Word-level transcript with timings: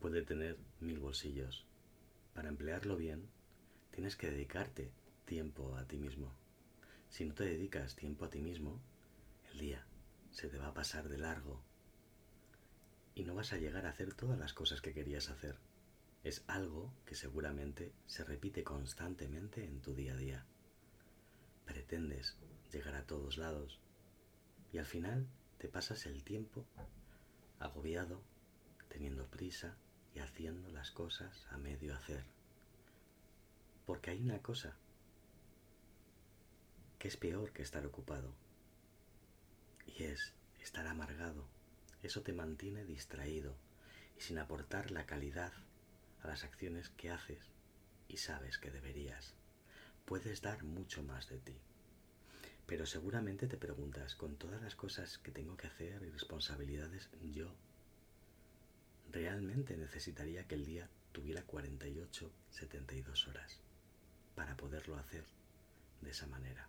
puede 0.00 0.22
tener 0.22 0.58
mil 0.80 0.98
bolsillos. 0.98 1.66
Para 2.34 2.48
emplearlo 2.48 2.96
bien, 2.96 3.28
tienes 3.90 4.16
que 4.16 4.30
dedicarte 4.30 4.90
tiempo 5.26 5.76
a 5.76 5.86
ti 5.86 5.98
mismo. 5.98 6.34
Si 7.10 7.24
no 7.24 7.34
te 7.34 7.44
dedicas 7.44 7.96
tiempo 7.96 8.24
a 8.24 8.30
ti 8.30 8.40
mismo, 8.40 8.80
el 9.52 9.58
día 9.58 9.86
se 10.30 10.48
te 10.48 10.58
va 10.58 10.68
a 10.68 10.74
pasar 10.74 11.08
de 11.08 11.18
largo 11.18 11.62
y 13.14 13.24
no 13.24 13.34
vas 13.34 13.52
a 13.52 13.58
llegar 13.58 13.84
a 13.84 13.90
hacer 13.90 14.14
todas 14.14 14.38
las 14.38 14.54
cosas 14.54 14.80
que 14.80 14.94
querías 14.94 15.28
hacer. 15.28 15.58
Es 16.24 16.44
algo 16.46 16.92
que 17.04 17.14
seguramente 17.14 17.92
se 18.06 18.24
repite 18.24 18.64
constantemente 18.64 19.64
en 19.64 19.80
tu 19.80 19.94
día 19.94 20.14
a 20.14 20.16
día. 20.16 20.46
Pretendes 21.66 22.38
llegar 22.72 22.94
a 22.94 23.06
todos 23.06 23.36
lados 23.36 23.80
y 24.72 24.78
al 24.78 24.86
final 24.86 25.26
te 25.58 25.68
pasas 25.68 26.06
el 26.06 26.24
tiempo 26.24 26.66
agobiado, 27.58 28.22
teniendo 28.88 29.26
prisa 29.26 29.76
y 30.14 30.20
haciendo 30.20 30.70
las 30.70 30.90
cosas 30.90 31.46
a 31.50 31.58
medio 31.58 31.94
hacer. 31.94 32.24
Porque 33.86 34.10
hay 34.10 34.22
una 34.22 34.40
cosa 34.42 34.76
que 36.98 37.08
es 37.08 37.16
peor 37.16 37.52
que 37.52 37.62
estar 37.62 37.84
ocupado 37.86 38.34
y 39.86 40.04
es 40.04 40.34
estar 40.60 40.86
amargado 40.86 41.48
eso 42.02 42.22
te 42.22 42.32
mantiene 42.32 42.84
distraído 42.84 43.54
y 44.16 44.22
sin 44.22 44.38
aportar 44.38 44.90
la 44.90 45.04
calidad 45.04 45.52
a 46.22 46.28
las 46.28 46.44
acciones 46.44 46.88
que 46.90 47.10
haces 47.10 47.52
y 48.08 48.16
sabes 48.16 48.58
que 48.58 48.70
deberías. 48.70 49.34
Puedes 50.06 50.40
dar 50.40 50.64
mucho 50.64 51.02
más 51.02 51.28
de 51.28 51.38
ti. 51.38 51.58
Pero 52.66 52.86
seguramente 52.86 53.48
te 53.48 53.56
preguntas, 53.56 54.14
con 54.14 54.36
todas 54.36 54.62
las 54.62 54.76
cosas 54.76 55.18
que 55.18 55.30
tengo 55.30 55.56
que 55.56 55.66
hacer 55.66 56.02
y 56.02 56.10
responsabilidades, 56.10 57.10
yo 57.20 57.54
realmente 59.12 59.76
necesitaría 59.76 60.46
que 60.46 60.54
el 60.54 60.64
día 60.64 60.88
tuviera 61.12 61.42
48, 61.42 62.32
72 62.50 63.28
horas 63.28 63.60
para 64.34 64.56
poderlo 64.56 64.96
hacer 64.96 65.24
de 66.00 66.10
esa 66.10 66.26
manera. 66.26 66.68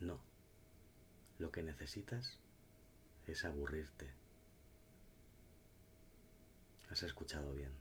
No. 0.00 0.20
Lo 1.38 1.50
que 1.50 1.62
necesitas 1.62 2.38
es 3.26 3.44
aburrirte. 3.44 4.10
Has 6.90 7.02
escuchado 7.02 7.54
bien. 7.54 7.72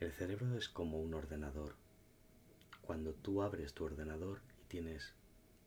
El 0.00 0.12
cerebro 0.12 0.56
es 0.58 0.68
como 0.68 1.00
un 1.00 1.14
ordenador. 1.14 1.76
Cuando 2.82 3.14
tú 3.14 3.42
abres 3.42 3.72
tu 3.72 3.84
ordenador 3.84 4.42
y 4.60 4.64
tienes 4.64 5.14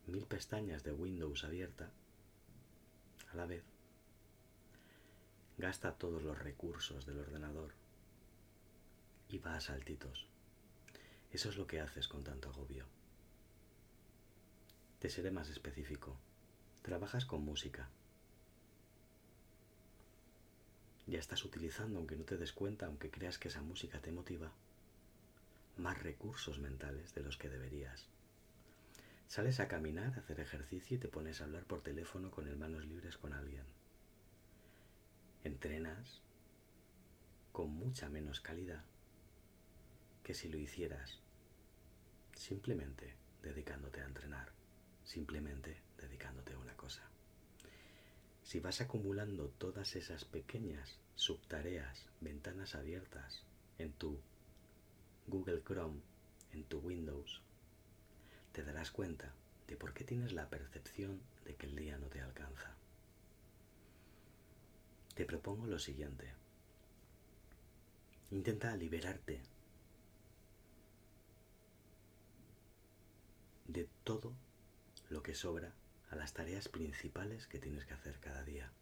mil 0.06 0.26
pestañas 0.26 0.84
de 0.84 0.92
Windows 0.92 1.44
abierta 1.44 1.90
a 3.32 3.36
la 3.36 3.46
vez, 3.46 3.64
gasta 5.58 5.92
todos 5.92 6.22
los 6.22 6.38
recursos 6.38 7.06
del 7.06 7.18
ordenador 7.18 7.72
y 9.28 9.38
va 9.38 9.56
a 9.56 9.60
saltitos. 9.60 10.26
Eso 11.30 11.50
es 11.50 11.56
lo 11.56 11.66
que 11.66 11.80
haces 11.80 12.08
con 12.08 12.24
tanto 12.24 12.48
agobio. 12.48 12.86
Te 14.98 15.10
seré 15.10 15.30
más 15.30 15.50
específico. 15.50 16.16
Trabajas 16.82 17.24
con 17.24 17.44
música. 17.44 17.88
Ya 21.06 21.18
estás 21.18 21.44
utilizando, 21.44 21.98
aunque 21.98 22.16
no 22.16 22.24
te 22.24 22.36
des 22.36 22.52
cuenta, 22.52 22.86
aunque 22.86 23.10
creas 23.10 23.38
que 23.38 23.48
esa 23.48 23.62
música 23.62 24.00
te 24.00 24.12
motiva, 24.12 24.52
más 25.76 26.02
recursos 26.02 26.58
mentales 26.58 27.14
de 27.14 27.22
los 27.22 27.36
que 27.36 27.48
deberías. 27.48 28.06
Sales 29.28 29.60
a 29.60 29.68
caminar, 29.68 30.14
a 30.14 30.18
hacer 30.18 30.40
ejercicio 30.40 30.96
y 30.96 31.00
te 31.00 31.08
pones 31.08 31.40
a 31.40 31.44
hablar 31.44 31.64
por 31.64 31.82
teléfono 31.82 32.30
con 32.30 32.48
el 32.48 32.56
manos 32.56 32.84
libres 32.84 33.16
con 33.16 33.32
alguien. 33.32 33.64
Entrenas 35.44 36.20
con 37.52 37.70
mucha 37.70 38.08
menos 38.08 38.40
calidad 38.40 38.84
que 40.24 40.34
si 40.34 40.48
lo 40.48 40.58
hicieras 40.58 41.20
simplemente 42.34 43.14
dedicándote 43.42 44.00
a 44.00 44.06
entrenar 44.06 44.58
simplemente 45.08 45.80
dedicándote 45.96 46.52
a 46.52 46.58
una 46.58 46.76
cosa. 46.76 47.02
Si 48.42 48.60
vas 48.60 48.82
acumulando 48.82 49.48
todas 49.48 49.96
esas 49.96 50.26
pequeñas 50.26 50.98
subtareas, 51.14 52.06
ventanas 52.20 52.74
abiertas 52.74 53.42
en 53.78 53.92
tu 53.92 54.20
Google 55.26 55.62
Chrome, 55.64 56.00
en 56.52 56.64
tu 56.64 56.78
Windows, 56.80 57.42
te 58.52 58.62
darás 58.64 58.90
cuenta 58.90 59.32
de 59.66 59.76
por 59.76 59.92
qué 59.92 60.04
tienes 60.04 60.32
la 60.32 60.48
percepción 60.48 61.20
de 61.44 61.54
que 61.56 61.66
el 61.66 61.76
día 61.76 61.98
no 61.98 62.06
te 62.08 62.20
alcanza. 62.20 62.74
Te 65.14 65.24
propongo 65.24 65.66
lo 65.66 65.78
siguiente. 65.78 66.32
Intenta 68.30 68.76
liberarte 68.76 69.42
de 73.66 73.88
todo 74.04 74.32
lo 75.10 75.22
que 75.22 75.34
sobra 75.34 75.74
a 76.10 76.16
las 76.16 76.32
tareas 76.32 76.68
principales 76.68 77.46
que 77.46 77.58
tienes 77.58 77.84
que 77.84 77.94
hacer 77.94 78.18
cada 78.20 78.42
día. 78.42 78.72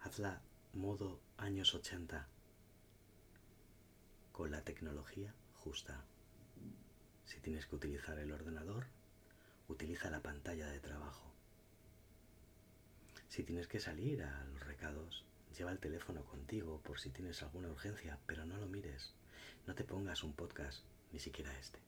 Hazla 0.00 0.42
modo 0.72 1.20
años 1.36 1.74
80 1.74 2.26
con 4.32 4.50
la 4.50 4.62
tecnología 4.62 5.34
justa. 5.54 6.04
Si 7.32 7.40
tienes 7.40 7.64
que 7.64 7.76
utilizar 7.76 8.18
el 8.18 8.30
ordenador, 8.30 8.84
utiliza 9.66 10.10
la 10.10 10.20
pantalla 10.20 10.66
de 10.66 10.80
trabajo. 10.80 11.32
Si 13.26 13.42
tienes 13.42 13.66
que 13.68 13.80
salir 13.80 14.22
a 14.22 14.44
los 14.44 14.66
recados, 14.66 15.24
lleva 15.56 15.72
el 15.72 15.78
teléfono 15.78 16.26
contigo 16.26 16.82
por 16.82 17.00
si 17.00 17.08
tienes 17.08 17.42
alguna 17.42 17.70
urgencia, 17.70 18.18
pero 18.26 18.44
no 18.44 18.58
lo 18.58 18.66
mires. 18.66 19.14
No 19.66 19.74
te 19.74 19.82
pongas 19.82 20.22
un 20.22 20.34
podcast, 20.34 20.84
ni 21.10 21.20
siquiera 21.20 21.58
este. 21.58 21.78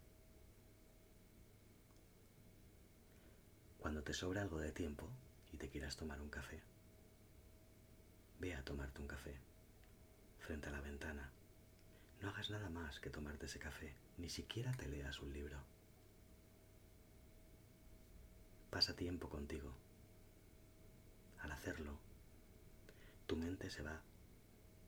Cuando 3.79 4.03
te 4.03 4.15
sobra 4.15 4.41
algo 4.41 4.57
de 4.61 4.73
tiempo 4.73 5.07
y 5.53 5.59
te 5.59 5.69
quieras 5.69 5.95
tomar 5.99 6.23
un 6.23 6.31
café, 6.31 6.63
ve 8.41 8.55
a 8.55 8.65
tomarte 8.65 9.03
un 9.03 9.09
café 9.09 9.39
frente 10.39 10.71
a 10.71 10.73
la 10.73 10.81
ventana. 10.81 11.31
No 12.23 12.31
hagas 12.31 12.49
nada 12.49 12.71
más 12.71 12.99
que 12.99 13.11
tomarte 13.11 13.45
ese 13.45 13.59
café, 13.59 13.95
ni 14.19 14.29
siquiera 14.29 14.73
te 14.73 14.89
leas 14.89 15.21
un 15.21 15.33
libro. 15.33 15.59
Pasa 18.71 18.95
tiempo 18.97 19.29
contigo. 19.29 19.73
Al 21.41 21.53
hacerlo, 21.53 21.99
tu 23.27 23.37
mente 23.37 23.71
se 23.71 23.83
va 23.83 24.01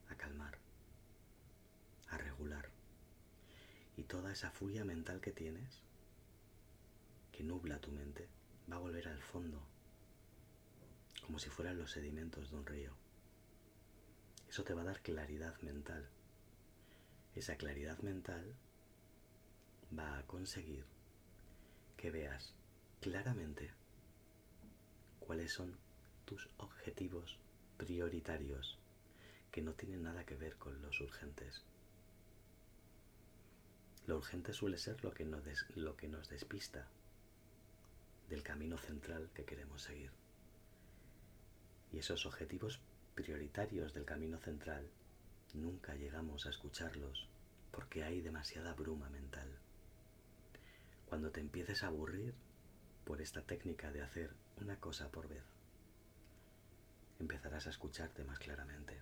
a 0.08 0.14
calmar, 0.16 0.58
a 2.08 2.18
regular. 2.18 2.70
Y 3.96 4.04
toda 4.04 4.32
esa 4.32 4.50
furia 4.50 4.84
mental 4.84 5.20
que 5.20 5.32
tienes, 5.32 5.82
que 7.32 7.42
nubla 7.42 7.80
tu 7.80 7.90
mente, 7.90 8.28
va 8.70 8.76
a 8.76 8.80
volver 8.80 9.08
al 9.08 9.22
fondo, 9.22 9.62
como 11.24 11.38
si 11.38 11.48
fueran 11.48 11.78
los 11.78 11.92
sedimentos 11.92 12.50
de 12.50 12.56
un 12.56 12.66
río. 12.66 12.92
Eso 14.48 14.64
te 14.64 14.74
va 14.74 14.82
a 14.82 14.86
dar 14.86 15.02
claridad 15.02 15.60
mental. 15.62 16.08
Esa 17.34 17.56
claridad 17.56 17.98
mental 17.98 18.56
va 19.96 20.18
a 20.18 20.26
conseguir 20.26 20.84
que 21.96 22.10
veas 22.10 22.54
claramente 23.00 23.70
cuáles 25.20 25.52
son 25.52 25.76
tus 26.24 26.48
objetivos 26.58 27.38
prioritarios 27.76 28.78
que 29.50 29.62
no 29.62 29.72
tienen 29.72 30.02
nada 30.02 30.24
que 30.24 30.36
ver 30.36 30.56
con 30.56 30.80
los 30.82 31.00
urgentes. 31.00 31.62
Lo 34.06 34.16
urgente 34.18 34.52
suele 34.52 34.78
ser 34.78 35.02
lo 35.02 35.12
que 35.12 35.24
nos, 35.24 35.42
lo 35.74 35.96
que 35.96 36.08
nos 36.08 36.28
despista 36.28 36.86
del 38.28 38.42
camino 38.42 38.78
central 38.78 39.30
que 39.34 39.44
queremos 39.44 39.82
seguir. 39.82 40.10
Y 41.92 41.98
esos 41.98 42.26
objetivos 42.26 42.80
prioritarios 43.14 43.94
del 43.94 44.04
camino 44.04 44.38
central 44.38 44.88
nunca 45.54 45.94
llegamos 45.94 46.46
a 46.46 46.50
escucharlos 46.50 47.28
porque 47.70 48.04
hay 48.04 48.20
demasiada 48.20 48.74
bruma 48.74 49.08
mental. 49.10 49.48
Cuando 51.06 51.30
te 51.30 51.40
empieces 51.40 51.82
a 51.82 51.86
aburrir 51.86 52.34
por 53.04 53.22
esta 53.22 53.40
técnica 53.42 53.92
de 53.92 54.02
hacer 54.02 54.34
una 54.60 54.78
cosa 54.80 55.10
por 55.10 55.28
vez, 55.28 55.44
empezarás 57.20 57.66
a 57.66 57.70
escucharte 57.70 58.24
más 58.24 58.38
claramente. 58.38 59.00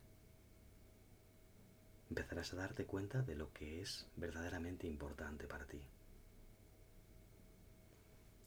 Empezarás 2.11 2.53
a 2.53 2.57
darte 2.57 2.85
cuenta 2.85 3.23
de 3.23 3.35
lo 3.35 3.53
que 3.53 3.81
es 3.81 4.07
verdaderamente 4.17 4.87
importante 4.87 5.47
para 5.47 5.67
ti. 5.67 5.81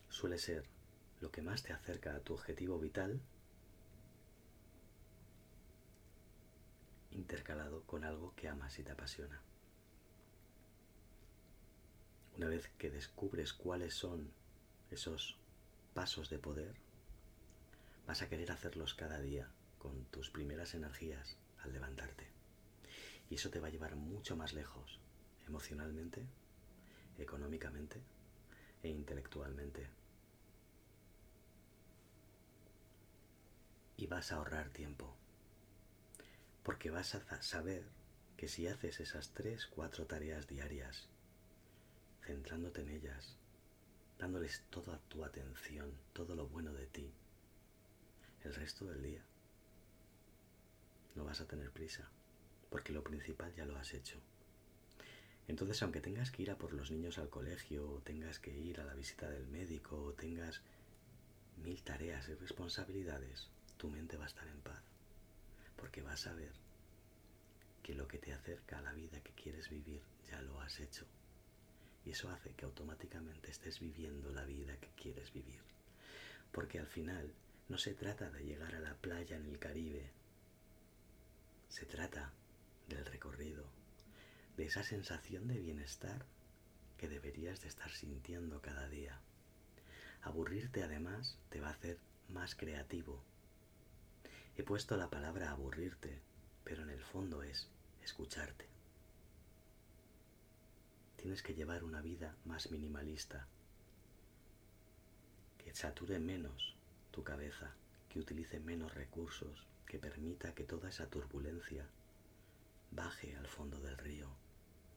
Suele 0.09 0.37
ser 0.37 0.63
lo 1.19 1.31
que 1.31 1.41
más 1.41 1.63
te 1.63 1.73
acerca 1.73 2.15
a 2.15 2.19
tu 2.19 2.35
objetivo 2.35 2.79
vital 2.79 3.19
intercalado 7.11 7.81
con 7.83 8.03
algo 8.03 8.33
que 8.35 8.47
amas 8.47 8.77
y 8.77 8.83
te 8.83 8.91
apasiona. 8.91 9.41
Una 12.37 12.49
vez 12.49 12.69
que 12.77 12.91
descubres 12.91 13.51
cuáles 13.51 13.95
son 13.95 14.31
esos 14.91 15.39
pasos 15.95 16.29
de 16.29 16.37
poder, 16.37 16.75
vas 18.05 18.21
a 18.21 18.29
querer 18.29 18.51
hacerlos 18.51 18.93
cada 18.93 19.19
día 19.19 19.49
con 19.79 20.05
tus 20.05 20.29
primeras 20.29 20.75
energías 20.75 21.35
al 21.63 21.73
levantarte. 21.73 22.27
Y 23.31 23.35
eso 23.35 23.49
te 23.49 23.59
va 23.59 23.69
a 23.69 23.71
llevar 23.71 23.95
mucho 23.95 24.35
más 24.35 24.53
lejos, 24.53 24.99
emocionalmente, 25.47 26.27
económicamente 27.17 28.03
e 28.83 28.89
intelectualmente. 28.89 29.89
Y 33.97 34.05
vas 34.05 34.31
a 34.31 34.35
ahorrar 34.35 34.69
tiempo. 34.69 35.15
Porque 36.61 36.91
vas 36.91 37.15
a 37.15 37.41
saber 37.41 37.83
que 38.37 38.47
si 38.47 38.67
haces 38.67 38.99
esas 38.99 39.31
tres, 39.31 39.65
cuatro 39.65 40.05
tareas 40.05 40.47
diarias, 40.47 41.09
centrándote 42.27 42.81
en 42.81 42.89
ellas, 42.89 43.37
dándoles 44.19 44.61
toda 44.69 44.99
tu 45.07 45.23
atención, 45.23 45.93
todo 46.11 46.35
lo 46.35 46.47
bueno 46.47 46.73
de 46.73 46.85
ti, 46.85 47.09
el 48.43 48.53
resto 48.53 48.85
del 48.85 49.01
día, 49.01 49.23
no 51.15 51.23
vas 51.23 51.39
a 51.39 51.47
tener 51.47 51.71
prisa, 51.71 52.09
porque 52.69 52.91
lo 52.91 53.01
principal 53.01 53.53
ya 53.55 53.65
lo 53.65 53.77
has 53.77 53.93
hecho. 53.93 54.19
Entonces, 55.47 55.81
aunque 55.81 56.01
tengas 56.01 56.29
que 56.29 56.43
ir 56.43 56.51
a 56.51 56.57
por 56.57 56.73
los 56.73 56.91
niños 56.91 57.17
al 57.17 57.29
colegio, 57.29 57.89
o 57.89 58.01
tengas 58.01 58.39
que 58.39 58.51
ir 58.51 58.81
a 58.81 58.83
la 58.83 58.93
visita 58.93 59.29
del 59.29 59.47
médico, 59.47 59.95
o 59.95 60.11
tengas 60.11 60.61
mil 61.63 61.81
tareas 61.81 62.27
y 62.27 62.33
responsabilidades, 62.33 63.47
tu 63.77 63.89
mente 63.89 64.17
va 64.17 64.25
a 64.25 64.27
estar 64.27 64.47
en 64.49 64.59
paz, 64.59 64.83
porque 65.77 66.01
vas 66.01 66.27
a 66.27 66.33
ver 66.33 66.51
que 67.81 67.95
lo 67.95 68.05
que 68.09 68.17
te 68.17 68.33
acerca 68.33 68.79
a 68.79 68.81
la 68.81 68.91
vida 68.91 69.23
que 69.23 69.31
quieres 69.31 69.69
vivir 69.69 70.01
ya 70.29 70.41
lo 70.41 70.59
has 70.59 70.81
hecho. 70.81 71.05
Eso 72.17 72.31
hace 72.31 72.49
que 72.55 72.65
automáticamente 72.65 73.51
estés 73.51 73.79
viviendo 73.79 74.31
la 74.31 74.43
vida 74.43 74.75
que 74.77 74.89
quieres 74.99 75.31
vivir. 75.33 75.59
Porque 76.51 76.79
al 76.79 76.87
final 76.87 77.31
no 77.69 77.77
se 77.77 77.93
trata 77.93 78.31
de 78.31 78.43
llegar 78.43 78.73
a 78.73 78.79
la 78.79 78.95
playa 78.95 79.35
en 79.35 79.45
el 79.45 79.59
Caribe. 79.59 80.09
Se 81.69 81.85
trata 81.85 82.33
del 82.87 83.05
recorrido, 83.05 83.65
de 84.55 84.65
esa 84.65 84.81
sensación 84.81 85.47
de 85.47 85.59
bienestar 85.59 86.25
que 86.97 87.07
deberías 87.07 87.61
de 87.61 87.67
estar 87.67 87.91
sintiendo 87.91 88.63
cada 88.63 88.89
día. 88.89 89.21
Aburrirte 90.23 90.81
además 90.81 91.37
te 91.51 91.61
va 91.61 91.67
a 91.67 91.73
hacer 91.73 91.99
más 92.29 92.55
creativo. 92.55 93.21
He 94.55 94.63
puesto 94.63 94.97
la 94.97 95.11
palabra 95.11 95.51
aburrirte, 95.51 96.19
pero 96.63 96.81
en 96.81 96.89
el 96.89 97.03
fondo 97.03 97.43
es 97.43 97.69
escucharte. 98.01 98.76
Tienes 101.27 101.43
que 101.43 101.55
llevar 101.55 101.83
una 101.83 102.01
vida 102.01 102.37
más 102.45 102.71
minimalista, 102.71 103.47
que 105.57 105.75
sature 105.75 106.19
menos 106.19 106.77
tu 107.11 107.21
cabeza, 107.25 107.75
que 108.07 108.21
utilice 108.21 108.61
menos 108.61 108.93
recursos, 108.93 109.67
que 109.85 109.99
permita 109.99 110.55
que 110.55 110.63
toda 110.63 110.87
esa 110.87 111.09
turbulencia 111.09 111.85
baje 112.91 113.35
al 113.35 113.45
fondo 113.45 113.81
del 113.81 113.97
río 113.97 114.29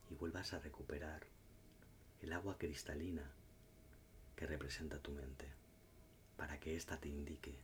y 0.08 0.14
vuelvas 0.14 0.52
a 0.52 0.60
recuperar 0.60 1.26
el 2.22 2.32
agua 2.32 2.58
cristalina 2.58 3.28
que 4.36 4.46
representa 4.46 5.00
tu 5.00 5.10
mente, 5.10 5.48
para 6.36 6.60
que 6.60 6.76
ésta 6.76 7.00
te 7.00 7.08
indique 7.08 7.58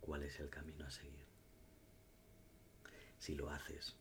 cuál 0.00 0.22
es 0.22 0.40
el 0.40 0.48
camino 0.48 0.86
a 0.86 0.90
seguir. 0.90 1.26
Si 3.18 3.34
lo 3.34 3.50
haces, 3.50 3.96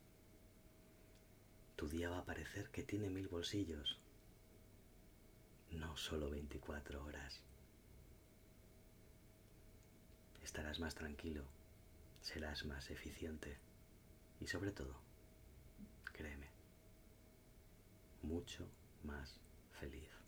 tu 1.81 1.89
día 1.89 2.12
va 2.12 2.19
a 2.19 2.25
parecer 2.25 2.69
que 2.69 2.83
tiene 2.83 3.10
mil 3.10 3.28
bolsillos, 3.28 3.98
no 5.72 5.98
solo 5.98 6.30
24 6.30 7.04
horas. 7.04 7.42
Estarás 10.44 10.80
más 10.80 10.94
tranquilo, 10.94 11.44
serás 12.22 12.66
más 12.66 12.92
eficiente 12.92 13.57
y 14.39 14.45
sobre 14.45 14.72
todo, 14.72 14.95
créeme, 16.13 16.51
mucho 18.22 18.69
más 19.01 19.39
feliz. 19.80 20.20